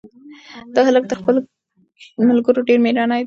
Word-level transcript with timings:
دا 0.73 0.79
هلک 0.87 1.03
تر 1.09 1.17
خپلو 1.21 1.39
ملګرو 2.29 2.65
ډېر 2.67 2.79
مېړنی 2.85 3.05
دی. 3.17 3.19